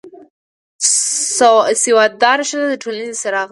سواد 1.83 2.11
داره 2.21 2.43
ښځه 2.49 2.65
د 2.69 2.75
ټولنې 2.83 3.13
څراغ 3.21 3.47
ده 3.47 3.49